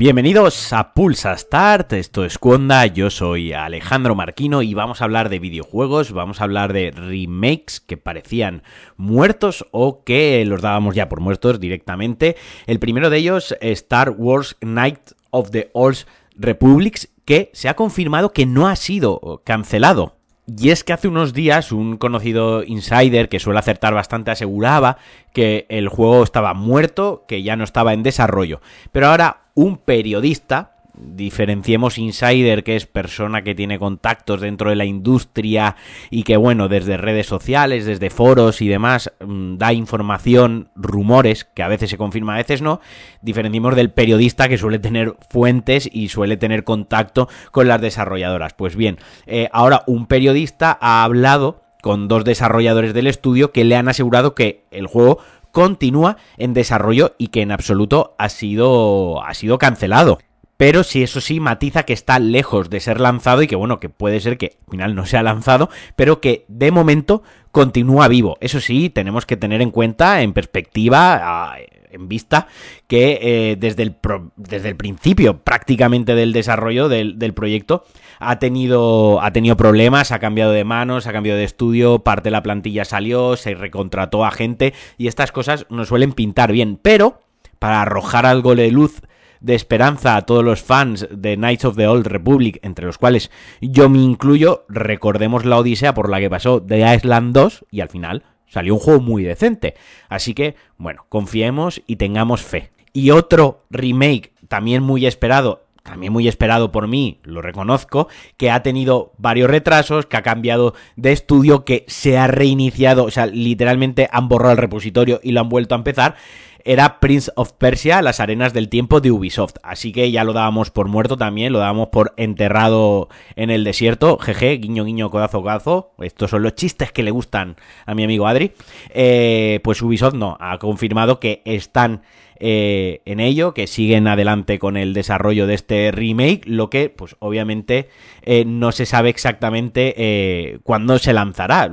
Bienvenidos 0.00 0.72
a 0.72 0.94
Pulsa 0.94 1.36
Start, 1.36 1.92
esto 1.92 2.24
es 2.24 2.38
Cuonda, 2.38 2.86
yo 2.86 3.10
soy 3.10 3.52
Alejandro 3.52 4.14
Marquino 4.14 4.62
y 4.62 4.72
vamos 4.72 5.02
a 5.02 5.04
hablar 5.04 5.28
de 5.28 5.38
videojuegos, 5.38 6.12
vamos 6.12 6.40
a 6.40 6.44
hablar 6.44 6.72
de 6.72 6.90
remakes 6.90 7.80
que 7.80 7.98
parecían 7.98 8.62
muertos 8.96 9.66
o 9.72 10.02
que 10.02 10.42
los 10.46 10.62
dábamos 10.62 10.94
ya 10.94 11.10
por 11.10 11.20
muertos 11.20 11.60
directamente. 11.60 12.36
El 12.66 12.78
primero 12.78 13.10
de 13.10 13.18
ellos, 13.18 13.54
Star 13.60 14.08
Wars 14.16 14.56
Night 14.62 15.10
of 15.32 15.50
the 15.50 15.70
Old 15.74 16.06
Republics, 16.34 17.10
que 17.30 17.48
se 17.52 17.68
ha 17.68 17.76
confirmado 17.76 18.32
que 18.32 18.44
no 18.44 18.66
ha 18.66 18.74
sido 18.74 19.40
cancelado. 19.44 20.16
Y 20.48 20.70
es 20.70 20.82
que 20.82 20.92
hace 20.92 21.06
unos 21.06 21.32
días 21.32 21.70
un 21.70 21.96
conocido 21.96 22.64
insider 22.64 23.28
que 23.28 23.38
suele 23.38 23.60
acertar 23.60 23.94
bastante 23.94 24.32
aseguraba 24.32 24.96
que 25.32 25.64
el 25.68 25.88
juego 25.88 26.24
estaba 26.24 26.54
muerto, 26.54 27.26
que 27.28 27.44
ya 27.44 27.54
no 27.54 27.62
estaba 27.62 27.92
en 27.92 28.02
desarrollo. 28.02 28.60
Pero 28.90 29.06
ahora 29.06 29.42
un 29.54 29.76
periodista 29.76 30.79
diferenciemos 31.02 31.98
insider, 31.98 32.64
que 32.64 32.76
es 32.76 32.86
persona 32.86 33.42
que 33.42 33.54
tiene 33.54 33.78
contactos 33.78 34.40
dentro 34.40 34.70
de 34.70 34.76
la 34.76 34.84
industria 34.84 35.76
y 36.10 36.22
que, 36.22 36.36
bueno, 36.36 36.68
desde 36.68 36.96
redes 36.96 37.26
sociales, 37.26 37.86
desde 37.86 38.10
foros 38.10 38.62
y 38.62 38.68
demás, 38.68 39.12
mm, 39.20 39.56
da 39.56 39.72
información, 39.72 40.70
rumores, 40.74 41.44
que 41.44 41.62
a 41.62 41.68
veces 41.68 41.90
se 41.90 41.98
confirma, 41.98 42.34
a 42.34 42.38
veces 42.38 42.62
no, 42.62 42.80
diferenciemos 43.22 43.76
del 43.76 43.90
periodista 43.90 44.48
que 44.48 44.58
suele 44.58 44.78
tener 44.78 45.14
fuentes 45.30 45.88
y 45.92 46.08
suele 46.08 46.36
tener 46.36 46.64
contacto 46.64 47.28
con 47.50 47.68
las 47.68 47.80
desarrolladoras. 47.80 48.54
Pues 48.54 48.76
bien, 48.76 48.98
eh, 49.26 49.48
ahora 49.52 49.82
un 49.86 50.06
periodista 50.06 50.76
ha 50.80 51.04
hablado 51.04 51.62
con 51.82 52.08
dos 52.08 52.24
desarrolladores 52.24 52.94
del 52.94 53.06
estudio 53.06 53.52
que 53.52 53.64
le 53.64 53.76
han 53.76 53.88
asegurado 53.88 54.34
que 54.34 54.64
el 54.70 54.86
juego 54.86 55.18
continúa 55.52 56.16
en 56.36 56.54
desarrollo 56.54 57.14
y 57.18 57.28
que 57.28 57.42
en 57.42 57.52
absoluto 57.52 58.14
ha 58.18 58.28
sido, 58.28 59.24
ha 59.24 59.34
sido 59.34 59.58
cancelado 59.58 60.18
pero 60.60 60.84
si 60.84 61.02
eso 61.02 61.22
sí 61.22 61.40
matiza 61.40 61.84
que 61.84 61.94
está 61.94 62.18
lejos 62.18 62.68
de 62.68 62.80
ser 62.80 63.00
lanzado 63.00 63.40
y 63.40 63.46
que 63.46 63.56
bueno, 63.56 63.80
que 63.80 63.88
puede 63.88 64.20
ser 64.20 64.36
que 64.36 64.58
al 64.66 64.70
final 64.70 64.94
no 64.94 65.06
sea 65.06 65.22
lanzado, 65.22 65.70
pero 65.96 66.20
que 66.20 66.44
de 66.48 66.70
momento 66.70 67.22
continúa 67.50 68.08
vivo. 68.08 68.36
Eso 68.42 68.60
sí, 68.60 68.90
tenemos 68.90 69.24
que 69.24 69.38
tener 69.38 69.62
en 69.62 69.70
cuenta, 69.70 70.20
en 70.20 70.34
perspectiva, 70.34 71.56
en 71.90 72.08
vista, 72.08 72.46
que 72.88 73.20
eh, 73.22 73.56
desde, 73.58 73.84
el 73.84 73.96
desde 74.36 74.68
el 74.68 74.76
principio 74.76 75.38
prácticamente 75.38 76.14
del 76.14 76.34
desarrollo 76.34 76.90
del, 76.90 77.18
del, 77.18 77.32
proyecto 77.32 77.86
ha 78.18 78.38
tenido, 78.38 79.22
ha 79.22 79.32
tenido 79.32 79.56
problemas, 79.56 80.12
ha 80.12 80.18
cambiado 80.18 80.52
de 80.52 80.64
manos, 80.64 81.06
ha 81.06 81.12
cambiado 81.14 81.38
de 81.38 81.44
estudio, 81.46 82.00
parte 82.00 82.24
de 82.24 82.32
la 82.32 82.42
plantilla 82.42 82.84
salió, 82.84 83.38
se 83.38 83.54
recontrató 83.54 84.26
a 84.26 84.30
gente 84.30 84.74
y 84.98 85.06
estas 85.06 85.32
cosas 85.32 85.64
nos 85.70 85.88
suelen 85.88 86.12
pintar 86.12 86.52
bien, 86.52 86.78
pero 86.82 87.22
para 87.58 87.80
arrojar 87.80 88.26
algo 88.26 88.54
de 88.54 88.70
luz 88.70 89.00
de 89.40 89.54
esperanza 89.54 90.16
a 90.16 90.22
todos 90.22 90.44
los 90.44 90.62
fans 90.62 91.08
de 91.10 91.36
Knights 91.36 91.64
of 91.64 91.76
the 91.76 91.86
Old 91.86 92.06
Republic, 92.06 92.58
entre 92.62 92.86
los 92.86 92.98
cuales 92.98 93.30
yo 93.60 93.88
me 93.88 93.98
incluyo, 93.98 94.64
recordemos 94.68 95.44
la 95.44 95.58
odisea 95.58 95.94
por 95.94 96.10
la 96.10 96.20
que 96.20 96.30
pasó 96.30 96.62
The 96.62 96.94
Island 96.94 97.34
2 97.34 97.66
y 97.70 97.80
al 97.80 97.88
final 97.88 98.22
salió 98.46 98.74
un 98.74 98.80
juego 98.80 99.00
muy 99.00 99.22
decente. 99.22 99.74
Así 100.08 100.34
que, 100.34 100.56
bueno, 100.76 101.06
confiemos 101.08 101.82
y 101.86 101.96
tengamos 101.96 102.42
fe. 102.42 102.70
Y 102.92 103.10
otro 103.10 103.64
remake 103.70 104.32
también 104.48 104.82
muy 104.82 105.06
esperado, 105.06 105.66
también 105.82 106.12
muy 106.12 106.26
esperado 106.28 106.72
por 106.72 106.88
mí, 106.88 107.20
lo 107.22 107.40
reconozco, 107.40 108.08
que 108.36 108.50
ha 108.50 108.62
tenido 108.62 109.12
varios 109.16 109.48
retrasos, 109.48 110.06
que 110.06 110.16
ha 110.16 110.22
cambiado 110.22 110.74
de 110.96 111.12
estudio, 111.12 111.64
que 111.64 111.84
se 111.86 112.18
ha 112.18 112.26
reiniciado, 112.26 113.04
o 113.04 113.10
sea, 113.10 113.26
literalmente 113.26 114.08
han 114.10 114.28
borrado 114.28 114.52
el 114.52 114.58
repositorio 114.58 115.20
y 115.22 115.32
lo 115.32 115.40
han 115.40 115.48
vuelto 115.48 115.74
a 115.74 115.78
empezar 115.78 116.16
era 116.64 117.00
Prince 117.00 117.30
of 117.36 117.52
Persia, 117.52 118.02
las 118.02 118.20
arenas 118.20 118.52
del 118.52 118.68
tiempo 118.68 119.00
de 119.00 119.10
Ubisoft. 119.10 119.56
Así 119.62 119.92
que 119.92 120.10
ya 120.10 120.24
lo 120.24 120.32
dábamos 120.32 120.70
por 120.70 120.88
muerto 120.88 121.16
también, 121.16 121.52
lo 121.52 121.58
dábamos 121.58 121.88
por 121.88 122.14
enterrado 122.16 123.08
en 123.36 123.50
el 123.50 123.64
desierto. 123.64 124.18
Jeje, 124.18 124.56
guiño, 124.58 124.84
guiño, 124.84 125.10
codazo, 125.10 125.42
codazo. 125.42 125.92
Estos 126.00 126.30
son 126.30 126.42
los 126.42 126.54
chistes 126.54 126.92
que 126.92 127.02
le 127.02 127.10
gustan 127.10 127.56
a 127.86 127.94
mi 127.94 128.04
amigo 128.04 128.26
Adri. 128.26 128.52
Eh, 128.90 129.60
pues 129.62 129.82
Ubisoft 129.82 130.14
no, 130.14 130.36
ha 130.40 130.58
confirmado 130.58 131.20
que 131.20 131.42
están 131.44 132.02
eh, 132.38 133.02
en 133.04 133.20
ello, 133.20 133.52
que 133.52 133.66
siguen 133.66 134.08
adelante 134.08 134.58
con 134.58 134.76
el 134.76 134.94
desarrollo 134.94 135.46
de 135.46 135.54
este 135.54 135.90
remake, 135.92 136.42
lo 136.46 136.70
que 136.70 136.88
pues 136.88 137.16
obviamente 137.18 137.88
eh, 138.22 138.44
no 138.46 138.72
se 138.72 138.86
sabe 138.86 139.10
exactamente 139.10 140.60
cuándo 140.62 140.98
se 140.98 141.12
lanzará 141.12 141.68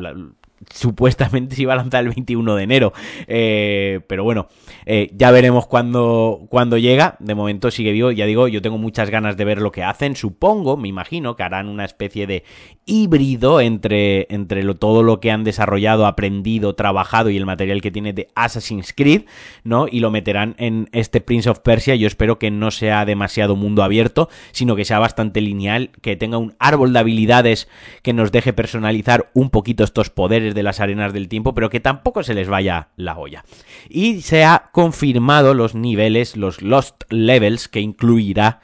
supuestamente 0.73 1.55
se 1.55 1.63
iba 1.63 1.73
a 1.73 1.77
lanzar 1.77 2.03
el 2.03 2.09
21 2.09 2.55
de 2.55 2.63
enero. 2.63 2.93
Eh, 3.27 4.01
pero 4.07 4.23
bueno, 4.23 4.47
eh, 4.85 5.09
ya 5.13 5.31
veremos 5.31 5.67
cuándo, 5.67 6.77
llega. 6.77 7.15
De 7.19 7.35
momento 7.35 7.71
sigue 7.71 7.91
vivo. 7.91 8.11
Ya 8.11 8.25
digo, 8.25 8.47
yo 8.47 8.61
tengo 8.61 8.77
muchas 8.77 9.09
ganas 9.09 9.37
de 9.37 9.45
ver 9.45 9.61
lo 9.61 9.71
que 9.71 9.83
hacen. 9.83 10.15
Supongo, 10.15 10.77
me 10.77 10.87
imagino, 10.87 11.35
que 11.35 11.43
harán 11.43 11.67
una 11.67 11.85
especie 11.85 12.27
de 12.27 12.43
híbrido 12.85 13.61
entre, 13.61 14.27
entre 14.29 14.63
todo 14.75 15.03
lo 15.03 15.19
que 15.19 15.31
han 15.31 15.43
desarrollado, 15.43 16.05
aprendido, 16.05 16.75
trabajado 16.75 17.29
y 17.29 17.37
el 17.37 17.45
material 17.45 17.81
que 17.81 17.91
tiene 17.91 18.13
de 18.13 18.29
Assassin's 18.35 18.93
Creed, 18.93 19.23
¿no? 19.63 19.87
Y 19.89 19.99
lo 19.99 20.11
meterán 20.11 20.55
en 20.57 20.89
este 20.91 21.21
Prince 21.21 21.49
of 21.49 21.59
Persia. 21.59 21.95
Yo 21.95 22.07
espero 22.07 22.39
que 22.39 22.51
no 22.51 22.71
sea 22.71 23.05
demasiado 23.05 23.55
mundo 23.55 23.83
abierto, 23.83 24.29
sino 24.51 24.75
que 24.75 24.85
sea 24.85 24.99
bastante 24.99 25.41
lineal, 25.41 25.91
que 26.01 26.15
tenga 26.15 26.37
un 26.37 26.55
árbol 26.59 26.93
de 26.93 26.99
habilidades 26.99 27.67
que 28.01 28.13
nos 28.13 28.31
deje 28.31 28.53
personalizar 28.53 29.29
un 29.33 29.49
poquito 29.49 29.83
estos 29.83 30.09
poderes 30.09 30.46
de 30.53 30.63
las 30.63 30.79
arenas 30.79 31.13
del 31.13 31.27
tiempo, 31.27 31.53
pero 31.53 31.69
que 31.69 31.79
tampoco 31.79 32.23
se 32.23 32.33
les 32.33 32.49
vaya 32.49 32.89
la 32.95 33.17
olla. 33.17 33.43
Y 33.89 34.21
se 34.21 34.43
ha 34.43 34.69
confirmado 34.71 35.53
los 35.53 35.75
niveles, 35.75 36.37
los 36.37 36.61
Lost 36.61 37.03
Levels 37.09 37.67
que 37.67 37.81
incluirá 37.81 38.59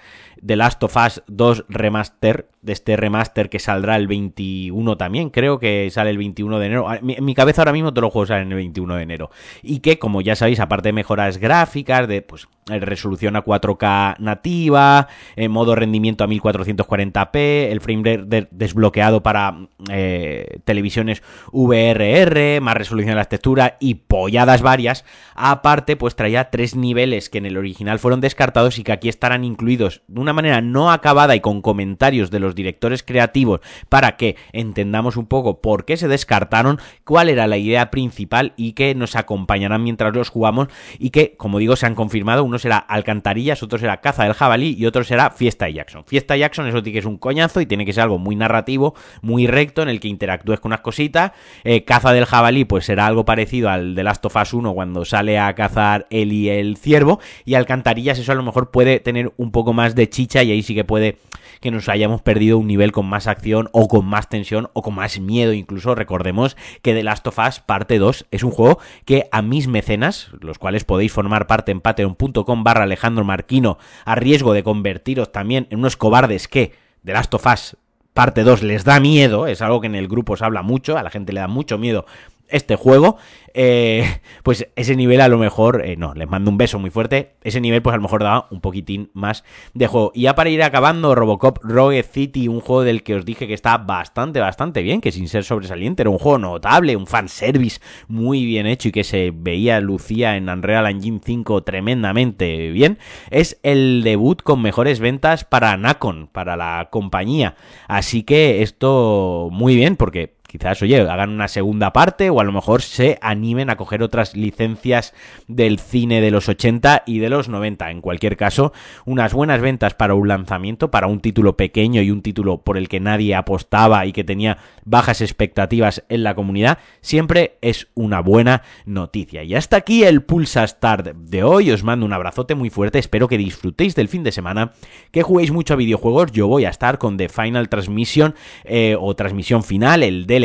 The 0.46 0.56
Last 0.56 0.84
of 0.84 0.96
Us 0.98 1.24
2 1.28 1.66
Remaster, 1.70 2.50
de 2.62 2.74
este 2.74 2.98
remaster 2.98 3.50
que 3.50 3.60
saldrá 3.60 3.96
el 3.96 4.08
21 4.08 4.98
también, 4.98 5.30
creo 5.30 5.60
que 5.60 5.90
sale 5.92 6.10
el 6.10 6.18
21 6.18 6.60
de 6.60 6.66
enero. 6.66 6.88
En 6.94 7.24
mi 7.24 7.34
cabeza 7.34 7.62
ahora 7.62 7.72
mismo 7.72 7.92
todos 7.92 8.04
los 8.04 8.14
juegos 8.14 8.30
salen 8.30 8.50
el 8.50 8.56
21 8.56 8.96
de 8.96 9.04
enero. 9.04 9.32
Y 9.62 9.80
que, 9.80 10.00
como 10.00 10.22
ya 10.22 10.36
sabéis, 10.36 10.60
aparte 10.60 10.90
de 10.90 10.94
mejoras 10.94 11.38
gráficas, 11.38 12.08
de 12.08 12.22
pues 12.22 12.48
resolución 12.68 13.36
a 13.36 13.44
4K 13.44 14.18
nativa, 14.20 15.08
en 15.36 15.52
modo 15.52 15.76
rendimiento 15.76 16.24
a 16.24 16.28
1440p, 16.28 17.72
el 17.72 17.82
frame 17.82 18.48
desbloqueado 18.52 19.24
para 19.24 19.68
eh, 19.92 20.60
televisiones 20.66 21.24
VRR, 21.52 22.62
más 22.62 22.76
resolución 22.76 23.12
de 23.12 23.16
las 23.16 23.30
texturas 23.30 23.74
y 23.80 23.96
polladas 23.96 24.62
varias. 24.62 25.06
Aparte, 25.36 25.96
pues 25.96 26.16
traía 26.16 26.50
tres 26.50 26.76
niveles 26.76 27.30
que 27.30 27.40
en 27.40 27.46
el 27.46 27.58
original 27.58 28.00
fueron 28.00 28.22
descartados 28.22 28.80
y 28.80 28.84
que 28.84 28.92
aquí 28.92 29.10
estarán 29.10 29.44
incluidos 29.44 30.02
de 30.08 30.22
una 30.22 30.34
manera 30.34 30.62
no 30.62 30.92
acabada 30.92 31.36
y 31.36 31.42
con 31.42 31.62
comentarios 31.62 32.32
de 32.32 32.40
los 32.40 32.56
directores 32.56 33.04
creativos 33.04 33.62
para 33.90 34.16
que 34.18 34.36
entendamos 34.52 35.18
un 35.18 35.26
poco 35.26 35.62
por 35.62 35.86
qué 35.86 35.98
se 35.98 36.08
descartaron, 36.08 36.80
cuál 37.04 37.30
era 37.30 37.48
la 37.48 37.58
idea 37.58 37.92
principal 37.92 38.54
y 38.56 38.74
que 38.74 38.96
nos 38.96 39.16
acompañarán 39.16 39.84
mientras 39.84 40.16
los 40.16 40.30
jugamos 40.30 40.68
y 41.00 41.10
que, 41.10 41.36
como 41.38 41.60
digo, 41.60 41.76
se 41.76 41.86
han 41.86 41.96
confirmado. 41.96 42.44
Uno 42.54 42.60
será 42.60 42.78
Alcantarillas, 42.78 43.64
otro 43.64 43.80
será 43.80 44.00
Caza 44.00 44.26
del 44.26 44.36
Jabalí 44.36 44.76
y 44.78 44.86
otro 44.86 45.04
será 45.04 45.32
Fiesta 45.32 45.66
de 45.66 45.74
Jackson. 45.74 46.04
Fiesta 46.06 46.36
de 46.36 46.42
Jackson, 46.42 46.68
eso 46.68 46.84
tiene 46.84 46.94
que 46.94 47.00
es 47.00 47.06
un 47.06 47.18
coñazo 47.18 47.62
y 47.62 47.66
tiene 47.66 47.84
que 47.84 47.94
ser 47.94 48.04
algo 48.04 48.20
muy 48.20 48.36
narrativo, 48.36 48.94
muy 49.24 49.48
recto, 49.48 49.82
en 49.82 49.90
el 49.90 50.00
que 50.00 50.08
interactúes 50.08 50.60
con 50.60 50.70
unas 50.70 50.82
cositas. 50.82 51.32
Eh, 51.64 51.84
Caza 51.84 52.14
del 52.14 52.26
Jabalí, 52.26 52.64
pues 52.66 52.86
será 52.86 53.08
algo 53.08 53.26
parecido 53.26 53.72
al 53.72 53.96
de 53.96 54.04
Last 54.04 54.24
of 54.28 54.36
Us 54.36 54.54
1 54.54 54.72
cuando 54.76 55.04
sale 55.04 55.40
a 55.40 55.52
cazar 55.56 56.06
él 56.12 56.32
y 56.32 56.48
el 56.48 56.78
ciervo. 56.78 57.20
Y 57.44 57.56
Alcantarillas, 57.56 58.20
eso 58.20 58.32
a 58.32 58.36
lo 58.36 58.44
mejor 58.44 58.70
puede 58.70 59.00
tener 59.00 59.34
un 59.38 59.52
poco 59.52 59.74
más 59.74 59.96
de 59.96 60.08
chicha 60.08 60.44
y 60.44 60.52
ahí 60.52 60.62
sí 60.62 60.76
que 60.76 60.84
puede 60.84 61.18
que 61.64 61.72
nos 61.72 61.88
hayamos 61.88 62.22
perdido 62.22 62.58
un 62.58 62.68
nivel 62.68 62.92
con 62.92 63.06
más 63.06 63.26
acción 63.26 63.70
o 63.72 63.88
con 63.88 64.06
más 64.06 64.28
tensión 64.28 64.70
o 64.74 64.82
con 64.82 64.96
más 64.96 65.22
miedo 65.22 65.54
incluso. 65.54 65.96
Recordemos 65.96 66.58
que 66.82 66.94
The 66.94 67.04
Last 67.04 67.26
of 67.26 67.40
Us 67.40 67.62
parte 67.62 68.00
2 68.00 68.26
es 68.32 68.44
un 68.44 68.52
juego 68.52 68.80
que 69.06 69.30
a 69.32 69.42
mis 69.42 69.70
mecenas, 69.70 70.30
los 70.42 70.60
cuales 70.60 70.84
podéis 70.84 71.14
formar 71.14 71.48
parte 71.48 71.72
en 71.72 71.80
patreon.com 71.80 72.66
barra 72.66 72.84
Alejandro 72.84 73.24
Marquino, 73.24 73.78
a 74.04 74.16
riesgo 74.16 74.52
de 74.52 74.62
convertiros 74.62 75.32
también 75.32 75.68
en 75.70 75.80
unos 75.80 75.96
cobardes 75.96 76.50
que 76.50 76.74
The 77.06 77.14
Last 77.14 77.34
of 77.34 77.46
Us 77.46 77.78
parte 78.14 78.44
2 78.44 78.62
les 78.64 78.84
da 78.84 79.00
miedo, 79.00 79.48
es 79.48 79.62
algo 79.62 79.80
que 79.80 79.88
en 79.88 79.96
el 79.96 80.10
grupo 80.10 80.36
se 80.36 80.44
habla 80.44 80.64
mucho, 80.64 80.98
a 80.98 81.04
la 81.04 81.10
gente 81.12 81.32
le 81.32 81.40
da 81.40 81.48
mucho 81.48 81.78
miedo 81.78 82.06
este 82.54 82.76
juego, 82.76 83.18
eh, 83.54 84.20
pues 84.44 84.68
ese 84.76 84.96
nivel 84.96 85.20
a 85.22 85.28
lo 85.28 85.38
mejor, 85.38 85.84
eh, 85.86 85.98
no, 85.98 86.14
les 86.14 86.30
mando 86.30 86.52
un 86.52 86.58
beso 86.58 86.80
muy 86.80 86.92
fuerte, 86.92 87.34
ese 87.44 87.60
nivel 87.60 87.82
pues 87.82 87.94
a 87.94 87.98
lo 87.98 88.04
mejor 88.04 88.24
daba 88.24 88.48
un 88.52 88.62
poquitín 88.62 89.10
más 89.14 89.44
de 89.74 89.88
juego. 89.88 90.12
Y 90.14 90.22
ya 90.22 90.36
para 90.36 90.50
ir 90.50 90.62
acabando, 90.64 91.16
Robocop 91.16 91.60
Rogue 91.64 92.04
City, 92.04 92.48
un 92.48 92.62
juego 92.62 92.84
del 92.84 93.04
que 93.04 93.16
os 93.16 93.26
dije 93.26 93.48
que 93.48 93.54
está 93.54 93.78
bastante, 93.80 94.40
bastante 94.40 94.84
bien, 94.84 95.02
que 95.02 95.12
sin 95.12 95.28
ser 95.28 95.44
sobresaliente, 95.44 96.04
era 96.04 96.12
un 96.12 96.20
juego 96.20 96.38
notable, 96.38 96.96
un 96.96 97.08
fanservice 97.08 97.82
muy 98.08 98.46
bien 98.46 98.68
hecho 98.68 98.90
y 98.90 98.92
que 98.92 99.04
se 99.04 99.32
veía, 99.36 99.82
lucía 99.82 100.38
en 100.38 100.48
Unreal 100.48 100.88
Engine 100.88 101.20
5 101.24 101.64
tremendamente 101.64 102.70
bien, 102.70 103.00
es 103.32 103.60
el 103.64 104.04
debut 104.04 104.42
con 104.44 104.62
mejores 104.62 105.00
ventas 105.00 105.44
para 105.44 105.76
Nacon, 105.76 106.28
para 106.28 106.56
la 106.56 106.90
compañía. 106.92 107.56
Así 107.88 108.24
que 108.24 108.62
esto 108.62 109.50
muy 109.52 109.76
bien, 109.76 109.96
porque 109.96 110.36
quizás, 110.54 110.84
oye, 110.84 111.02
hagan 111.02 111.32
una 111.32 111.48
segunda 111.48 111.92
parte 111.94 112.30
o 112.30 112.40
a 112.40 112.44
lo 112.44 112.52
mejor 112.52 112.84
se 112.84 113.18
animen 113.24 113.72
a 113.72 113.76
coger 113.76 114.04
otras 114.04 114.36
licencias 114.36 115.12
del 115.48 115.80
cine 115.80 116.22
de 116.22 116.30
los 116.30 116.48
80 116.48 117.02
y 117.08 117.18
de 117.18 117.30
los 117.32 117.50
90. 117.50 117.90
En 117.90 118.02
cualquier 118.02 118.38
caso, 118.38 118.72
unas 119.04 119.34
buenas 119.34 119.62
ventas 119.62 119.96
para 119.96 120.14
un 120.14 120.28
lanzamiento, 120.28 120.92
para 120.92 121.08
un 121.08 121.22
título 121.22 121.58
pequeño 121.58 122.04
y 122.04 122.12
un 122.12 122.22
título 122.22 122.60
por 122.60 122.78
el 122.78 122.88
que 122.88 123.00
nadie 123.00 123.34
apostaba 123.34 124.06
y 124.06 124.14
que 124.14 124.24
tenía 124.24 124.60
bajas 124.86 125.22
expectativas 125.22 126.04
en 126.10 126.24
la 126.24 126.36
comunidad, 126.36 126.80
siempre 127.02 127.58
es 127.62 127.88
una 127.94 128.22
buena 128.22 128.64
noticia. 128.86 129.44
Y 129.44 129.56
hasta 129.56 129.78
aquí 129.78 130.04
el 130.04 130.24
Pulsa 130.24 130.66
Start 130.68 131.08
de 131.16 131.44
hoy. 131.44 131.72
Os 131.72 131.84
mando 131.84 132.06
un 132.06 132.14
abrazote 132.14 132.56
muy 132.56 132.70
fuerte. 132.70 133.00
Espero 133.00 133.28
que 133.28 133.38
disfrutéis 133.38 133.96
del 133.96 134.08
fin 134.08 134.24
de 134.24 134.32
semana, 134.32 134.74
que 135.12 135.24
juguéis 135.24 135.52
mucho 135.52 135.74
a 135.74 135.78
videojuegos. 135.78 136.32
Yo 136.32 136.48
voy 136.48 136.66
a 136.66 136.70
estar 136.70 136.98
con 136.98 137.18
The 137.18 137.30
Final 137.30 137.70
Transmission 137.70 138.36
eh, 138.64 138.96
o 139.00 139.16
transmisión 139.16 139.64
final, 139.64 140.04
el 140.04 140.26
del 140.26 140.44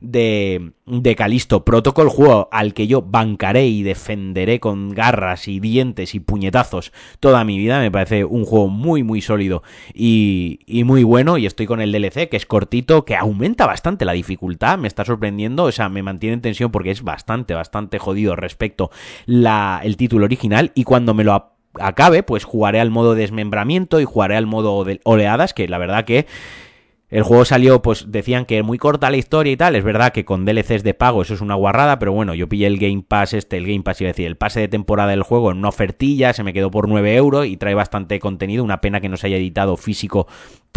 de, 0.00 0.72
de 0.88 1.14
Calisto 1.14 1.64
Protocol, 1.64 2.08
juego 2.08 2.48
al 2.50 2.74
que 2.74 2.86
yo 2.86 3.02
bancaré 3.02 3.66
y 3.66 3.82
defenderé 3.82 4.60
con 4.60 4.90
garras 4.90 5.48
y 5.48 5.60
dientes 5.60 6.14
y 6.14 6.20
puñetazos 6.20 6.92
toda 7.20 7.44
mi 7.44 7.58
vida. 7.58 7.80
Me 7.80 7.90
parece 7.90 8.24
un 8.24 8.44
juego 8.44 8.68
muy, 8.68 9.02
muy 9.02 9.20
sólido 9.20 9.62
y, 9.94 10.60
y 10.66 10.84
muy 10.84 11.04
bueno. 11.04 11.38
Y 11.38 11.46
estoy 11.46 11.66
con 11.66 11.80
el 11.80 11.92
DLC, 11.92 12.28
que 12.28 12.36
es 12.36 12.46
cortito, 12.46 13.04
que 13.04 13.16
aumenta 13.16 13.66
bastante 13.66 14.04
la 14.04 14.12
dificultad. 14.12 14.78
Me 14.78 14.88
está 14.88 15.04
sorprendiendo, 15.04 15.64
o 15.64 15.72
sea, 15.72 15.88
me 15.88 16.02
mantiene 16.02 16.34
en 16.34 16.42
tensión 16.42 16.70
porque 16.70 16.90
es 16.90 17.02
bastante, 17.02 17.54
bastante 17.54 17.98
jodido 17.98 18.36
respecto 18.36 18.90
la, 19.26 19.80
el 19.82 19.96
título 19.96 20.24
original. 20.24 20.72
Y 20.74 20.84
cuando 20.84 21.14
me 21.14 21.24
lo 21.24 21.52
acabe, 21.80 22.22
pues 22.22 22.44
jugaré 22.44 22.80
al 22.80 22.90
modo 22.90 23.14
desmembramiento 23.14 24.00
y 24.00 24.04
jugaré 24.04 24.36
al 24.36 24.46
modo 24.46 24.84
de 24.84 25.00
oleadas, 25.04 25.54
que 25.54 25.68
la 25.68 25.78
verdad 25.78 26.04
que 26.04 26.26
el 27.10 27.22
juego 27.22 27.46
salió, 27.46 27.80
pues 27.80 28.12
decían 28.12 28.44
que 28.44 28.62
muy 28.62 28.76
corta 28.76 29.10
la 29.10 29.16
historia 29.16 29.52
y 29.52 29.56
tal. 29.56 29.76
Es 29.76 29.84
verdad 29.84 30.12
que 30.12 30.26
con 30.26 30.44
DLCs 30.44 30.82
de 30.82 30.92
pago 30.92 31.22
eso 31.22 31.32
es 31.34 31.40
una 31.40 31.54
guarrada, 31.54 31.98
pero 31.98 32.12
bueno, 32.12 32.34
yo 32.34 32.48
pillé 32.48 32.66
el 32.66 32.78
Game 32.78 33.02
Pass, 33.06 33.32
este, 33.32 33.56
el 33.56 33.66
Game 33.66 33.82
Pass, 33.82 34.00
iba 34.02 34.08
a 34.08 34.12
decir, 34.12 34.26
el 34.26 34.36
pase 34.36 34.60
de 34.60 34.68
temporada 34.68 35.10
del 35.10 35.22
juego 35.22 35.50
en 35.50 35.58
una 35.58 35.68
ofertilla, 35.68 36.34
se 36.34 36.42
me 36.42 36.52
quedó 36.52 36.70
por 36.70 36.86
9 36.86 37.16
euros 37.16 37.46
y 37.46 37.56
trae 37.56 37.74
bastante 37.74 38.20
contenido. 38.20 38.62
Una 38.62 38.82
pena 38.82 39.00
que 39.00 39.08
no 39.08 39.16
se 39.16 39.28
haya 39.28 39.38
editado 39.38 39.78
físico 39.78 40.26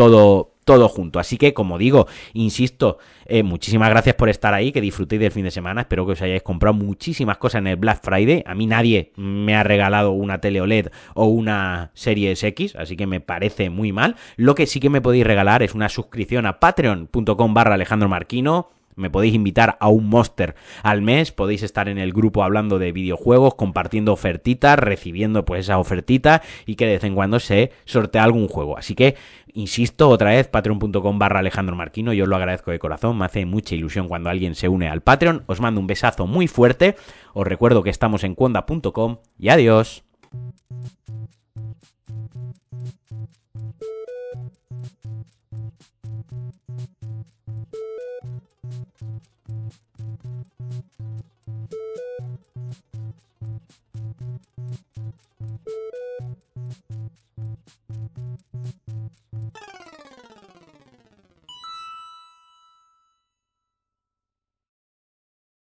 todo, 0.01 0.55
todo 0.65 0.89
junto. 0.89 1.19
Así 1.19 1.37
que, 1.37 1.53
como 1.53 1.77
digo, 1.77 2.07
insisto, 2.33 2.97
eh, 3.27 3.43
muchísimas 3.43 3.91
gracias 3.91 4.15
por 4.15 4.29
estar 4.29 4.51
ahí, 4.51 4.71
que 4.71 4.81
disfrutéis 4.81 5.21
del 5.21 5.31
fin 5.31 5.43
de 5.43 5.51
semana. 5.51 5.81
Espero 5.81 6.07
que 6.07 6.13
os 6.13 6.21
hayáis 6.23 6.41
comprado 6.41 6.73
muchísimas 6.73 7.37
cosas 7.37 7.59
en 7.59 7.67
el 7.67 7.75
Black 7.75 8.01
Friday. 8.03 8.43
A 8.47 8.55
mí 8.55 8.65
nadie 8.65 9.11
me 9.15 9.55
ha 9.55 9.61
regalado 9.61 10.11
una 10.11 10.41
tele 10.41 10.59
OLED 10.59 10.87
o 11.13 11.25
una 11.25 11.91
Series 11.93 12.43
X, 12.43 12.75
así 12.75 12.97
que 12.97 13.05
me 13.05 13.19
parece 13.19 13.69
muy 13.69 13.91
mal. 13.91 14.15
Lo 14.37 14.55
que 14.55 14.65
sí 14.65 14.79
que 14.79 14.89
me 14.89 15.01
podéis 15.01 15.27
regalar 15.27 15.61
es 15.61 15.75
una 15.75 15.87
suscripción 15.87 16.47
a 16.47 16.59
patreon.com 16.59 17.53
barra 17.53 17.75
Alejandro 17.75 18.09
Marquino 18.09 18.69
me 18.95 19.09
podéis 19.09 19.33
invitar 19.33 19.77
a 19.79 19.89
un 19.89 20.07
monster 20.07 20.55
al 20.83 21.01
mes, 21.01 21.31
podéis 21.31 21.63
estar 21.63 21.89
en 21.89 21.97
el 21.97 22.13
grupo 22.13 22.43
hablando 22.43 22.79
de 22.79 22.91
videojuegos, 22.91 23.55
compartiendo 23.55 24.13
ofertitas, 24.13 24.77
recibiendo 24.77 25.45
pues 25.45 25.61
esa 25.61 25.77
ofertita 25.77 26.41
y 26.65 26.75
que 26.75 26.85
de 26.85 26.93
vez 26.93 27.03
en 27.03 27.15
cuando 27.15 27.39
se 27.39 27.71
sortea 27.85 28.23
algún 28.23 28.47
juego. 28.47 28.77
Así 28.77 28.95
que, 28.95 29.15
insisto, 29.53 30.09
otra 30.09 30.31
vez, 30.31 30.47
patreon.com 30.47 31.19
barra 31.19 31.39
Alejandro 31.39 31.75
Marquino, 31.75 32.13
yo 32.13 32.25
lo 32.25 32.35
agradezco 32.35 32.71
de 32.71 32.79
corazón, 32.79 33.17
me 33.17 33.25
hace 33.25 33.45
mucha 33.45 33.75
ilusión 33.75 34.07
cuando 34.07 34.29
alguien 34.29 34.55
se 34.55 34.69
une 34.69 34.87
al 34.87 35.01
Patreon. 35.01 35.43
Os 35.47 35.61
mando 35.61 35.79
un 35.79 35.87
besazo 35.87 36.27
muy 36.27 36.47
fuerte, 36.47 36.95
os 37.33 37.45
recuerdo 37.47 37.83
que 37.83 37.89
estamos 37.89 38.23
en 38.23 38.35
cuonda.com 38.35 39.17
y 39.37 39.49
adiós. 39.49 40.03